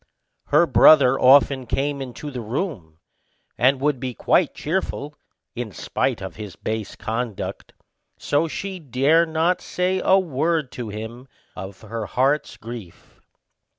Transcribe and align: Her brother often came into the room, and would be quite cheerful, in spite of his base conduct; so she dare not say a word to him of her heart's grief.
Her 0.47 0.65
brother 0.65 1.19
often 1.19 1.67
came 1.67 2.01
into 2.01 2.31
the 2.31 2.41
room, 2.41 2.97
and 3.55 3.79
would 3.79 3.99
be 3.99 4.15
quite 4.15 4.55
cheerful, 4.55 5.13
in 5.53 5.71
spite 5.71 6.23
of 6.23 6.37
his 6.37 6.55
base 6.55 6.95
conduct; 6.95 7.73
so 8.17 8.47
she 8.47 8.79
dare 8.79 9.27
not 9.27 9.61
say 9.61 10.01
a 10.03 10.17
word 10.17 10.71
to 10.71 10.89
him 10.89 11.27
of 11.55 11.81
her 11.81 12.07
heart's 12.07 12.57
grief. 12.57 13.21